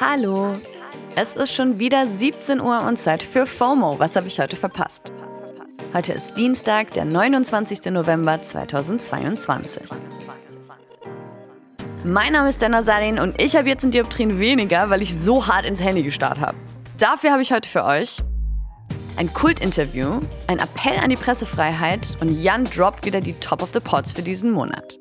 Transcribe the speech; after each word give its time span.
Hallo. 0.00 0.56
Es 1.14 1.34
ist 1.34 1.54
schon 1.54 1.78
wieder 1.78 2.08
17 2.08 2.60
Uhr 2.60 2.82
und 2.82 2.96
Zeit 2.96 3.22
für 3.22 3.46
FOMO. 3.46 4.00
Was 4.00 4.16
habe 4.16 4.26
ich 4.26 4.40
heute 4.40 4.56
verpasst? 4.56 5.12
Heute 5.92 6.12
ist 6.12 6.36
Dienstag, 6.36 6.92
der 6.94 7.04
29. 7.04 7.92
November 7.92 8.42
2022. 8.42 9.82
Mein 12.02 12.32
Name 12.32 12.48
ist 12.48 12.60
Dana 12.60 12.82
Salin 12.82 13.20
und 13.20 13.40
ich 13.40 13.54
habe 13.54 13.68
jetzt 13.68 13.84
ein 13.84 13.92
Dioptrien 13.92 14.40
weniger, 14.40 14.90
weil 14.90 15.00
ich 15.00 15.14
so 15.14 15.46
hart 15.46 15.64
ins 15.64 15.80
Handy 15.80 16.02
gestarrt 16.02 16.40
habe. 16.40 16.56
Dafür 16.98 17.30
habe 17.30 17.42
ich 17.42 17.52
heute 17.52 17.68
für 17.68 17.84
euch 17.84 18.18
ein 19.16 19.32
Kultinterview, 19.32 20.20
ein 20.48 20.58
Appell 20.58 20.98
an 20.98 21.10
die 21.10 21.16
Pressefreiheit 21.16 22.10
und 22.20 22.42
Jan 22.42 22.64
droppt 22.64 23.06
wieder 23.06 23.20
die 23.20 23.34
Top 23.34 23.62
of 23.62 23.70
the 23.72 23.80
Pots 23.80 24.10
für 24.10 24.22
diesen 24.22 24.50
Monat. 24.50 24.98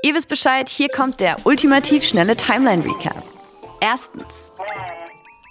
Ihr 0.00 0.14
wisst 0.14 0.28
Bescheid, 0.28 0.68
hier 0.68 0.88
kommt 0.88 1.18
der 1.18 1.36
ultimativ 1.44 2.04
schnelle 2.04 2.36
Timeline-Recap. 2.36 3.20
Erstens. 3.80 4.52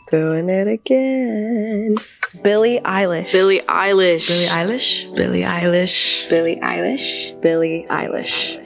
Doing 0.10 0.48
it 0.48 0.68
again. 0.68 2.00
Billie 2.44 2.82
Eilish. 2.86 3.34
Billie 3.34 3.62
Eilish. 3.68 4.28
Billie 4.30 4.50
Eilish. 4.50 5.08
Billie 5.16 5.46
Eilish. 5.46 6.28
Billie 6.30 6.64
Eilish. 6.64 7.36
Billie 7.42 7.90
Eilish. 7.90 8.60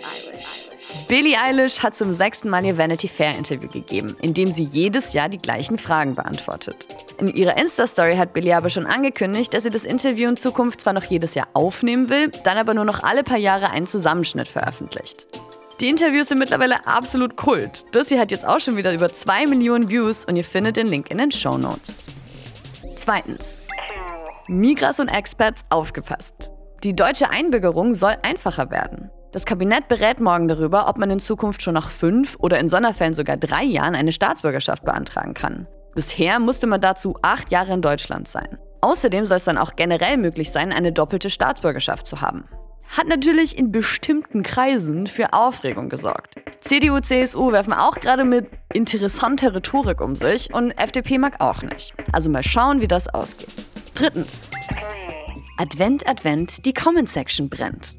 Billie 1.07 1.35
Eilish 1.35 1.82
hat 1.82 1.95
zum 1.95 2.13
sechsten 2.13 2.49
Mal 2.49 2.63
ihr 2.63 2.77
Vanity 2.77 3.07
Fair 3.07 3.35
Interview 3.35 3.68
gegeben, 3.68 4.16
in 4.21 4.35
dem 4.35 4.52
sie 4.52 4.63
jedes 4.63 5.13
Jahr 5.13 5.29
die 5.29 5.40
gleichen 5.40 5.79
Fragen 5.79 6.13
beantwortet. 6.13 6.88
In 7.20 7.27
ihrer 7.27 7.57
Insta-Story 7.57 8.18
hat 8.18 8.34
Billie 8.34 8.55
aber 8.55 8.70
schon 8.70 8.85
angekündigt, 8.85 9.54
dass 9.54 9.63
sie 9.63 9.71
das 9.71 9.84
Interview 9.84 10.29
in 10.29 10.38
Zukunft 10.38 10.82
zwar 10.82 10.93
noch 10.93 11.05
jedes 11.05 11.34
Jahr 11.34 11.48
aufnehmen 11.54 12.09
will, 12.09 12.29
dann 12.43 12.57
aber 12.57 12.76
nur 12.76 12.85
noch 12.85 13.02
alle 13.02 13.23
paar 13.23 13.38
Jahre 13.40 13.71
einen 13.71 13.88
Zusammenschnitt 13.88 14.48
veröffentlicht. 14.48 15.27
Die 15.81 15.90
Interviews 15.90 16.27
sind 16.27 16.38
mittlerweile 16.38 16.85
absolut 16.85 17.35
Kult. 17.35 17.85
Das 17.91 18.09
hier 18.09 18.20
hat 18.20 18.30
jetzt 18.30 18.48
auch 18.48 18.59
schon 18.59 18.77
wieder 18.77 18.94
über 18.94 19.12
2 19.12 19.48
Millionen 19.48 19.90
Views 19.90 20.26
und 20.26 20.35
ihr 20.35 20.43
findet 20.43 20.77
den 20.77 20.85
Link 20.85 21.10
in 21.10 21.18
den 21.18 21.32
Show 21.32 21.57
Notes. 21.57 22.05
Zweitens. 22.96 23.65
Migras 24.48 24.99
und 24.99 25.07
Expats 25.07 25.63
aufgepasst. 25.71 26.52
Die 26.84 26.96
deutsche 26.96 27.32
Einbürgerung 27.32 27.96
soll 27.96 28.15
einfacher 28.21 28.70
werden. 28.70 29.09
Das 29.32 29.46
Kabinett 29.46 29.87
berät 29.87 30.20
morgen 30.20 30.48
darüber, 30.48 30.87
ob 30.87 30.99
man 30.99 31.09
in 31.09 31.20
Zukunft 31.20 31.63
schon 31.63 31.74
nach 31.74 31.90
fünf 31.90 32.35
oder 32.37 32.59
in 32.59 32.70
Sonderfällen 32.70 33.15
sogar 33.15 33.37
drei 33.37 33.63
Jahren 33.63 33.96
eine 33.96 34.12
Staatsbürgerschaft 34.12 34.85
beantragen 34.85 35.34
kann. 35.34 35.68
Bisher 35.96 36.37
musste 36.37 36.68
man 36.68 36.82
dazu 36.82 37.15
acht 37.24 37.52
Jahre 37.52 37.74
in 37.74 37.82
Deutschland 37.82 38.27
sein. 38.27 38.59
Außerdem 38.82 39.26
soll 39.26 39.37
es 39.37 39.46
dann 39.46 39.57
auch 39.57 39.76
generell 39.76 40.18
möglich 40.18 40.52
sein, 40.52 40.71
eine 40.71 40.91
doppelte 40.91 41.32
Staatsbürgerschaft 41.32 42.05
zu 42.05 42.21
haben 42.21 42.43
hat 42.91 43.07
natürlich 43.07 43.57
in 43.57 43.71
bestimmten 43.71 44.43
Kreisen 44.43 45.07
für 45.07 45.34
Aufregung 45.34 45.89
gesorgt. 45.89 46.35
CDU, 46.59 46.99
CSU 46.99 47.51
werfen 47.51 47.73
auch 47.73 47.95
gerade 47.95 48.23
mit 48.23 48.47
interessanter 48.73 49.55
Rhetorik 49.55 50.01
um 50.01 50.15
sich 50.15 50.53
und 50.53 50.71
FDP 50.71 51.17
mag 51.17 51.39
auch 51.39 51.63
nicht. 51.63 51.93
Also 52.12 52.29
mal 52.29 52.43
schauen, 52.43 52.81
wie 52.81 52.87
das 52.87 53.07
ausgeht. 53.07 53.49
Drittens. 53.95 54.51
Advent, 55.57 56.07
Advent, 56.07 56.65
die 56.65 56.73
Comment 56.73 57.07
Section 57.07 57.49
brennt. 57.49 57.95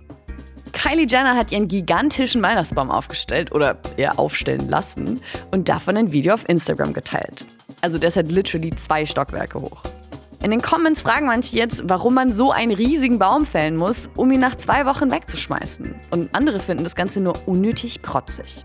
Kylie 0.72 1.06
Jenner 1.06 1.36
hat 1.36 1.52
ihren 1.52 1.68
gigantischen 1.68 2.42
Weihnachtsbaum 2.42 2.90
aufgestellt 2.90 3.52
oder 3.52 3.78
eher 3.96 4.18
aufstellen 4.18 4.68
lassen 4.68 5.20
und 5.50 5.68
davon 5.68 5.96
ein 5.96 6.12
Video 6.12 6.34
auf 6.34 6.48
Instagram 6.48 6.92
geteilt. 6.92 7.44
Also 7.82 7.98
der 7.98 8.08
ist 8.08 8.16
halt 8.16 8.32
literally 8.32 8.74
zwei 8.76 9.04
Stockwerke 9.04 9.60
hoch. 9.60 9.82
In 10.42 10.50
den 10.50 10.60
Comments 10.60 11.00
fragen 11.00 11.26
manche 11.26 11.56
jetzt, 11.56 11.84
warum 11.84 12.14
man 12.14 12.32
so 12.32 12.50
einen 12.50 12.72
riesigen 12.72 13.20
Baum 13.20 13.46
fällen 13.46 13.76
muss, 13.76 14.10
um 14.16 14.32
ihn 14.32 14.40
nach 14.40 14.56
zwei 14.56 14.84
Wochen 14.86 15.08
wegzuschmeißen. 15.08 15.94
Und 16.10 16.34
andere 16.34 16.58
finden 16.58 16.82
das 16.82 16.96
Ganze 16.96 17.20
nur 17.20 17.46
unnötig 17.46 18.02
protzig. 18.02 18.64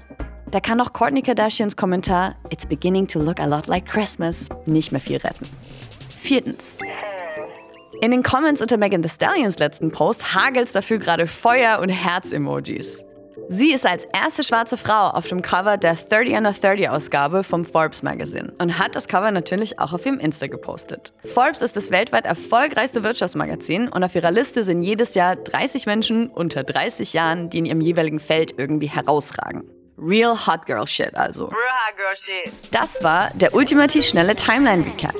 Da 0.50 0.60
kann 0.60 0.82
auch 0.82 0.92
Courtney 0.92 1.22
Kardashians 1.22 1.76
Kommentar 1.76 2.36
It's 2.50 2.66
beginning 2.66 3.08
to 3.08 3.20
look 3.20 3.40
a 3.40 3.46
lot 3.46 3.68
like 3.68 3.86
Christmas 3.86 4.50
nicht 4.66 4.92
mehr 4.92 5.02
viel 5.02 5.18
retten. 5.18 5.46
Viertens. 6.18 6.80
In 8.02 8.10
den 8.10 8.24
Comments 8.24 8.60
unter 8.60 8.78
Megan 8.78 9.04
Thee 9.04 9.10
Stallions 9.10 9.60
letzten 9.60 9.92
Post 9.92 10.34
hagelt's 10.34 10.72
dafür 10.72 10.98
gerade 10.98 11.28
Feuer- 11.28 11.80
und 11.80 11.90
Herz-Emojis. 11.90 13.04
Sie 13.50 13.72
ist 13.72 13.86
als 13.86 14.06
erste 14.14 14.44
schwarze 14.44 14.76
Frau 14.76 15.10
auf 15.10 15.28
dem 15.28 15.42
Cover 15.42 15.78
der 15.78 15.96
30 15.96 16.36
under 16.36 16.52
30 16.52 16.90
Ausgabe 16.90 17.44
vom 17.46 17.64
Forbes 17.64 18.04
Magazine 18.04 18.54
und 18.62 18.78
hat 18.78 18.96
das 18.96 19.08
Cover 19.08 19.32
natürlich 19.32 19.80
auch 19.80 19.94
auf 19.94 20.06
ihrem 20.06 20.20
Insta 20.20 20.48
gepostet. 20.48 21.14
Forbes 21.24 21.62
ist 21.62 21.78
das 21.78 21.90
weltweit 21.90 22.26
erfolgreichste 22.26 23.04
Wirtschaftsmagazin 23.04 23.88
und 23.88 24.04
auf 24.04 24.16
ihrer 24.16 24.32
Liste 24.32 24.66
sind 24.66 24.84
jedes 24.84 25.14
Jahr 25.16 25.38
30 25.38 25.86
Menschen 25.86 26.28
unter 26.28 26.64
30 26.64 27.14
Jahren, 27.14 27.50
die 27.50 27.60
in 27.60 27.66
ihrem 27.66 27.82
jeweiligen 27.82 28.20
Feld 28.20 28.56
irgendwie 28.58 28.88
herausragen. 28.88 29.64
Real 29.98 30.36
Hot 30.46 30.66
Girl 30.66 30.86
Shit 30.86 31.16
also. 31.16 31.46
Real 31.46 31.56
Hot 31.56 31.96
Girl 31.96 32.16
Shit. 32.44 32.54
Das 32.72 33.02
war 33.02 33.32
der 33.34 33.54
ultimativ 33.54 34.06
schnelle 34.06 34.36
Timeline 34.36 34.86
Recap. 34.86 35.16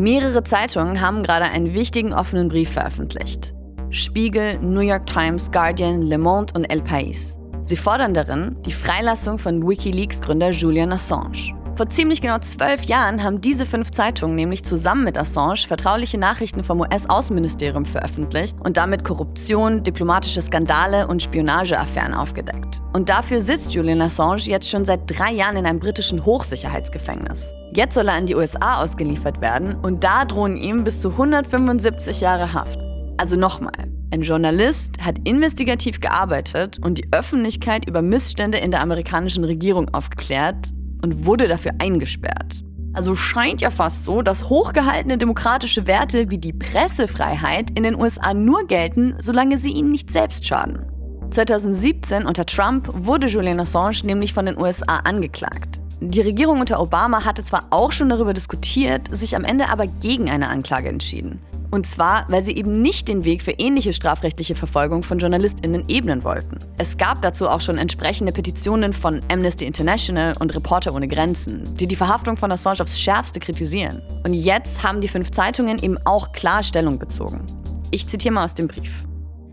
Mehrere 0.00 0.42
Zeitungen 0.42 1.02
haben 1.02 1.22
gerade 1.22 1.44
einen 1.44 1.74
wichtigen 1.74 2.14
offenen 2.14 2.48
Brief 2.48 2.70
veröffentlicht. 2.70 3.52
Spiegel, 3.90 4.58
New 4.60 4.80
York 4.80 5.04
Times, 5.04 5.50
Guardian, 5.50 6.00
Le 6.00 6.16
Monde 6.16 6.54
und 6.56 6.64
El 6.64 6.80
País. 6.80 7.38
Sie 7.64 7.76
fordern 7.76 8.14
darin 8.14 8.56
die 8.64 8.72
Freilassung 8.72 9.36
von 9.36 9.62
Wikileaks-Gründer 9.62 10.52
Julian 10.52 10.92
Assange. 10.92 11.54
Vor 11.80 11.88
ziemlich 11.88 12.20
genau 12.20 12.38
zwölf 12.40 12.84
Jahren 12.84 13.24
haben 13.24 13.40
diese 13.40 13.64
fünf 13.64 13.90
Zeitungen 13.90 14.36
nämlich 14.36 14.62
zusammen 14.62 15.02
mit 15.02 15.16
Assange 15.16 15.66
vertrauliche 15.66 16.18
Nachrichten 16.18 16.62
vom 16.62 16.80
US-Außenministerium 16.80 17.86
veröffentlicht 17.86 18.54
und 18.60 18.76
damit 18.76 19.02
Korruption, 19.02 19.82
diplomatische 19.82 20.42
Skandale 20.42 21.08
und 21.08 21.22
Spionageaffären 21.22 22.12
aufgedeckt. 22.12 22.82
Und 22.92 23.08
dafür 23.08 23.40
sitzt 23.40 23.72
Julian 23.72 24.02
Assange 24.02 24.42
jetzt 24.42 24.68
schon 24.68 24.84
seit 24.84 25.00
drei 25.06 25.32
Jahren 25.32 25.56
in 25.56 25.64
einem 25.64 25.80
britischen 25.80 26.22
Hochsicherheitsgefängnis. 26.22 27.54
Jetzt 27.72 27.94
soll 27.94 28.08
er 28.08 28.18
in 28.18 28.26
die 28.26 28.34
USA 28.34 28.82
ausgeliefert 28.82 29.40
werden 29.40 29.76
und 29.76 30.04
da 30.04 30.26
drohen 30.26 30.58
ihm 30.58 30.84
bis 30.84 31.00
zu 31.00 31.08
175 31.08 32.20
Jahre 32.20 32.52
Haft. 32.52 32.78
Also 33.16 33.36
nochmal. 33.36 33.72
Ein 34.12 34.20
Journalist 34.20 35.02
hat 35.02 35.16
investigativ 35.26 36.02
gearbeitet 36.02 36.78
und 36.82 36.98
die 36.98 37.08
Öffentlichkeit 37.10 37.88
über 37.88 38.02
Missstände 38.02 38.58
in 38.58 38.70
der 38.70 38.82
amerikanischen 38.82 39.44
Regierung 39.44 39.88
aufgeklärt 39.94 40.74
und 41.02 41.26
wurde 41.26 41.48
dafür 41.48 41.72
eingesperrt. 41.78 42.64
Also 42.92 43.14
scheint 43.14 43.60
ja 43.60 43.70
fast 43.70 44.04
so, 44.04 44.20
dass 44.22 44.48
hochgehaltene 44.48 45.16
demokratische 45.16 45.86
Werte 45.86 46.30
wie 46.30 46.38
die 46.38 46.52
Pressefreiheit 46.52 47.70
in 47.70 47.84
den 47.84 47.94
USA 47.94 48.34
nur 48.34 48.66
gelten, 48.66 49.14
solange 49.20 49.58
sie 49.58 49.70
ihnen 49.70 49.92
nicht 49.92 50.10
selbst 50.10 50.46
schaden. 50.46 50.86
2017 51.30 52.26
unter 52.26 52.44
Trump 52.44 52.90
wurde 52.92 53.28
Julian 53.28 53.60
Assange 53.60 54.00
nämlich 54.04 54.34
von 54.34 54.46
den 54.46 54.58
USA 54.58 54.96
angeklagt. 55.04 55.80
Die 56.00 56.20
Regierung 56.20 56.60
unter 56.60 56.80
Obama 56.80 57.24
hatte 57.24 57.44
zwar 57.44 57.66
auch 57.70 57.92
schon 57.92 58.08
darüber 58.08 58.32
diskutiert, 58.32 59.14
sich 59.14 59.36
am 59.36 59.44
Ende 59.44 59.68
aber 59.68 59.86
gegen 59.86 60.28
eine 60.28 60.48
Anklage 60.48 60.88
entschieden. 60.88 61.38
Und 61.70 61.86
zwar, 61.86 62.24
weil 62.28 62.42
sie 62.42 62.56
eben 62.56 62.82
nicht 62.82 63.08
den 63.08 63.24
Weg 63.24 63.42
für 63.42 63.52
ähnliche 63.52 63.92
strafrechtliche 63.92 64.54
Verfolgung 64.54 65.02
von 65.02 65.18
JournalistInnen 65.18 65.84
ebnen 65.88 66.24
wollten. 66.24 66.58
Es 66.78 66.96
gab 66.96 67.22
dazu 67.22 67.48
auch 67.48 67.60
schon 67.60 67.78
entsprechende 67.78 68.32
Petitionen 68.32 68.92
von 68.92 69.22
Amnesty 69.30 69.66
International 69.66 70.34
und 70.40 70.54
Reporter 70.54 70.94
ohne 70.94 71.06
Grenzen, 71.06 71.64
die 71.76 71.86
die 71.86 71.96
Verhaftung 71.96 72.36
von 72.36 72.50
Assange 72.50 72.80
aufs 72.80 73.00
Schärfste 73.00 73.38
kritisieren. 73.40 74.02
Und 74.24 74.34
jetzt 74.34 74.82
haben 74.82 75.00
die 75.00 75.08
fünf 75.08 75.30
Zeitungen 75.30 75.82
eben 75.82 75.98
auch 76.04 76.32
klar 76.32 76.62
Stellung 76.62 76.98
bezogen. 76.98 77.46
Ich 77.90 78.06
zitiere 78.08 78.34
mal 78.34 78.44
aus 78.44 78.54
dem 78.54 78.68
Brief. 78.68 78.92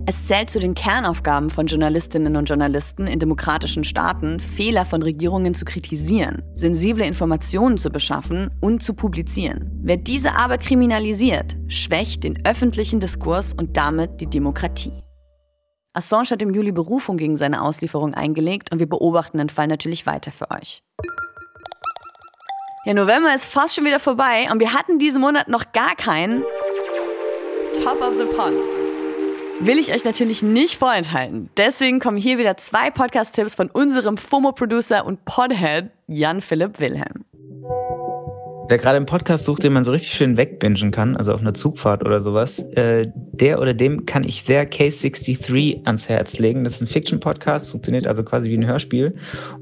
Es 0.09 0.25
zählt 0.25 0.49
zu 0.49 0.59
den 0.61 0.73
Kernaufgaben 0.73 1.49
von 1.49 1.67
Journalistinnen 1.67 2.37
und 2.37 2.45
Journalisten 2.45 3.07
in 3.07 3.19
demokratischen 3.19 3.83
Staaten, 3.83 4.39
Fehler 4.39 4.85
von 4.85 5.03
Regierungen 5.03 5.53
zu 5.53 5.65
kritisieren, 5.65 6.43
sensible 6.55 7.05
Informationen 7.05 7.77
zu 7.77 7.89
beschaffen 7.89 8.49
und 8.61 8.81
zu 8.81 8.93
publizieren. 8.93 9.69
Wer 9.83 9.97
diese 9.97 10.33
aber 10.33 10.59
kriminalisiert, 10.59 11.57
schwächt 11.67 12.23
den 12.23 12.45
öffentlichen 12.45 13.01
Diskurs 13.01 13.51
und 13.51 13.75
damit 13.75 14.21
die 14.21 14.29
Demokratie. 14.29 14.93
Assange 15.91 16.29
hat 16.29 16.41
im 16.41 16.53
Juli 16.53 16.71
Berufung 16.71 17.17
gegen 17.17 17.35
seine 17.35 17.61
Auslieferung 17.61 18.13
eingelegt 18.13 18.71
und 18.71 18.79
wir 18.79 18.87
beobachten 18.87 19.39
den 19.39 19.49
Fall 19.49 19.67
natürlich 19.67 20.05
weiter 20.05 20.31
für 20.31 20.49
euch. 20.51 20.83
Der 22.85 22.93
November 22.93 23.35
ist 23.35 23.45
fast 23.45 23.75
schon 23.75 23.83
wieder 23.83 23.99
vorbei 23.99 24.47
und 24.49 24.61
wir 24.61 24.71
hatten 24.71 24.99
diesen 24.99 25.19
Monat 25.19 25.49
noch 25.49 25.73
gar 25.73 25.95
keinen 25.95 26.43
Top 27.83 28.01
of 28.01 28.13
the 28.17 28.33
Ponds 28.33 28.76
will 29.59 29.79
ich 29.79 29.93
euch 29.93 30.05
natürlich 30.05 30.43
nicht 30.43 30.77
vorenthalten. 30.77 31.49
Deswegen 31.57 31.99
kommen 31.99 32.17
hier 32.17 32.37
wieder 32.37 32.57
zwei 32.57 32.91
Podcast-Tipps 32.91 33.55
von 33.55 33.69
unserem 33.69 34.17
FOMO-Producer 34.17 35.05
und 35.05 35.25
Podhead 35.25 35.89
Jan-Philipp 36.07 36.79
Wilhelm. 36.79 37.25
Wer 38.69 38.77
gerade 38.77 38.97
einen 38.97 39.05
Podcast 39.05 39.45
sucht, 39.45 39.63
den 39.63 39.71
man 39.71 39.85
so 39.85 39.91
richtig 39.91 40.13
schön 40.13 40.35
wegbingen 40.35 40.91
kann, 40.91 41.15
also 41.15 41.33
auf 41.33 41.39
einer 41.39 41.53
Zugfahrt 41.53 42.03
oder 42.03 42.21
sowas, 42.21 42.59
äh, 42.73 43.07
Der 43.39 43.61
oder 43.61 43.73
dem 43.73 44.05
kann 44.05 44.23
ich 44.23 44.43
sehr 44.43 44.65
Case 44.65 44.97
63 44.99 45.85
ans 45.85 46.09
Herz 46.09 46.39
legen. 46.39 46.63
Das 46.63 46.73
ist 46.73 46.81
ein 46.81 46.87
Fiction-Podcast, 46.87 47.69
funktioniert 47.69 48.07
also 48.07 48.23
quasi 48.23 48.49
wie 48.49 48.57
ein 48.57 48.65
Hörspiel. 48.65 49.15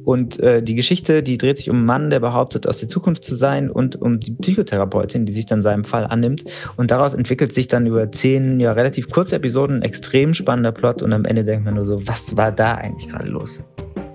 Und 0.04 0.40
äh, 0.40 0.64
die 0.64 0.76
Geschichte, 0.76 1.24
die 1.24 1.38
dreht 1.38 1.58
sich 1.58 1.70
um 1.70 1.78
einen 1.78 1.86
Mann, 1.86 2.10
der 2.10 2.20
behauptet, 2.20 2.68
aus 2.68 2.80
der 2.80 2.88
Zukunft 2.88 3.26
zu 3.26 3.36
sein 3.36 3.70
und 3.70 4.02
um 4.02 4.20
die 4.20 4.32
Psychotherapeutin, 4.32 5.26
die 5.26 5.34
sich 5.34 5.46
dann 5.46 5.62
seinem 5.62 5.84
Fall 5.84 6.06
annimmt. 6.06 6.44
Und 6.78 6.92
daraus 6.92 7.14
entwickelt 7.14 7.54
sich 7.54 7.68
dann 7.68 7.86
über 7.86 8.12
zehn, 8.12 8.60
ja, 8.60 8.72
relativ 8.72 9.10
kurze 9.10 9.36
Episoden 9.36 9.78
ein 9.78 9.82
extrem 9.82 10.34
spannender 10.34 10.72
Plot. 10.72 11.02
Und 11.02 11.12
am 11.12 11.26
Ende 11.26 11.44
denkt 11.44 11.66
man 11.66 11.74
nur 11.74 11.86
so, 11.86 12.08
was 12.08 12.38
war 12.38 12.52
da 12.52 12.76
eigentlich 12.76 13.10
gerade 13.10 13.30
los? 13.30 13.62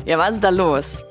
Ja, 0.06 0.18
was 0.18 0.36
ist 0.36 0.44
da 0.44 0.50
los? 0.50 1.02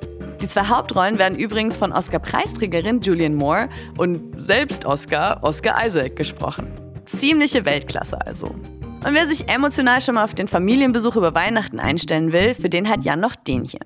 Die 0.42 0.48
zwei 0.48 0.64
Hauptrollen 0.64 1.20
werden 1.20 1.38
übrigens 1.38 1.76
von 1.76 1.92
Oscar-Preisträgerin 1.92 3.02
Julianne 3.02 3.36
Moore 3.36 3.70
und 3.98 4.40
selbst 4.40 4.86
Oscar, 4.86 5.40
Oscar 5.44 5.86
Isaac, 5.86 6.16
gesprochen. 6.16 6.68
Ziemliche 7.18 7.66
Weltklasse 7.66 8.26
also. 8.26 8.48
Und 8.48 9.14
wer 9.14 9.26
sich 9.26 9.50
emotional 9.50 10.02
schon 10.02 10.16
mal 10.16 10.24
auf 10.24 10.36
den 10.36 10.48
Familienbesuch 10.48 11.16
über 11.16 11.34
Weihnachten 11.34 11.80
einstellen 11.80 12.34
will, 12.34 12.54
für 12.54 12.70
den 12.70 12.90
hat 12.90 13.04
Jan 13.04 13.20
noch 13.20 13.36
den 13.36 13.64
hier. 13.64 13.80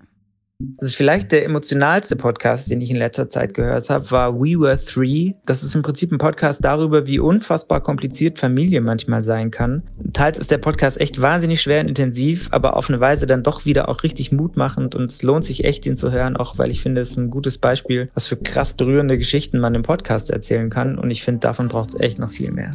Das 0.80 0.92
ist 0.92 0.96
vielleicht 0.96 1.31
der 1.31 1.46
emotionalste 1.46 2.16
Podcast, 2.16 2.70
den 2.70 2.80
ich 2.80 2.90
in 2.90 2.96
letzter 2.96 3.30
Zeit 3.30 3.54
gehört 3.54 3.90
habe, 3.90 4.10
war 4.12 4.36
We 4.36 4.60
Were 4.60 4.78
Three. 4.78 5.34
Das 5.46 5.62
ist 5.64 5.75
im 5.75 5.81
Prinzip 5.81 6.12
ein 6.12 6.20
Podcast 6.20 6.64
darüber, 6.64 7.06
wie 7.06 7.20
unfassbar 7.20 7.81
kompliziert 7.81 8.40
Familie 8.40 8.80
manchmal 8.80 9.24
sein 9.24 9.52
kann. 9.52 9.84
Teils 10.14 10.40
ist 10.40 10.52
der 10.52 10.60
Podcast 10.60 11.02
echt 11.02 11.22
wahnsinnig 11.22 11.62
schwer 11.62 11.81
und 11.81 11.90
intensiv, 11.90 12.48
aber 12.52 12.78
auf 12.78 12.90
eine 12.90 13.00
Weise 13.00 13.28
dann 13.28 13.44
doch 13.44 13.66
wieder 13.66 13.90
auch 13.90 14.04
richtig 14.04 14.31
mutmachend 14.31 14.96
und 14.96 15.12
es 15.12 15.22
lohnt 15.22 15.46
sich 15.46 15.66
echt, 15.66 15.86
ihn 15.86 15.98
zu 15.98 16.12
hören, 16.12 16.38
auch 16.38 16.58
weil 16.58 16.72
ich 16.72 16.81
finde, 16.81 17.02
es 17.02 17.12
ist 17.12 17.18
ein 17.18 17.31
gutes 17.31 17.58
Beispiel, 17.58 18.10
was 18.14 18.28
für 18.28 18.38
krass 18.38 18.74
berührende 18.74 19.18
Geschichten 19.18 19.60
man 19.60 19.75
im 19.75 19.84
Podcast 19.84 20.30
erzählen 20.30 20.70
kann 20.70 20.98
und 20.98 21.12
ich 21.12 21.24
finde, 21.24 21.42
davon 21.42 21.68
braucht 21.68 21.90
es 21.90 22.00
echt 22.00 22.20
noch 22.20 22.31
viel 22.31 22.52
mehr. 22.52 22.72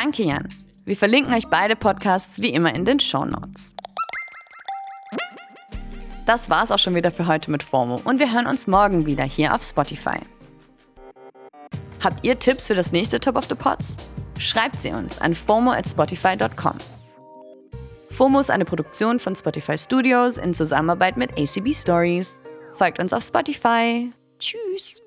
Danke, 0.00 0.22
Jan. 0.22 0.48
Wir 0.84 0.96
verlinken 0.96 1.34
euch 1.34 1.48
beide 1.48 1.74
Podcasts 1.74 2.40
wie 2.40 2.50
immer 2.50 2.72
in 2.72 2.84
den 2.84 3.00
Show 3.00 3.24
Notes. 3.24 3.74
Das 6.24 6.48
war's 6.48 6.70
auch 6.70 6.78
schon 6.78 6.94
wieder 6.94 7.10
für 7.10 7.26
heute 7.26 7.50
mit 7.50 7.64
FOMO 7.64 8.02
und 8.04 8.20
wir 8.20 8.32
hören 8.32 8.46
uns 8.46 8.68
morgen 8.68 9.06
wieder 9.06 9.24
hier 9.24 9.52
auf 9.52 9.64
Spotify. 9.64 10.20
Habt 12.04 12.24
ihr 12.24 12.38
Tipps 12.38 12.68
für 12.68 12.76
das 12.76 12.92
nächste 12.92 13.18
Top 13.18 13.34
of 13.34 13.46
the 13.46 13.56
Pots? 13.56 13.96
Schreibt 14.38 14.78
sie 14.78 14.90
uns 14.90 15.20
an 15.20 15.34
FOMO 15.34 15.72
at 15.72 15.88
Spotify.com. 15.88 16.78
FOMO 18.10 18.38
ist 18.38 18.52
eine 18.52 18.64
Produktion 18.64 19.18
von 19.18 19.34
Spotify 19.34 19.76
Studios 19.76 20.36
in 20.36 20.54
Zusammenarbeit 20.54 21.16
mit 21.16 21.32
ACB 21.32 21.74
Stories. 21.74 22.36
Folgt 22.74 23.00
uns 23.00 23.12
auf 23.12 23.24
Spotify. 23.24 24.12
Tschüss! 24.38 25.02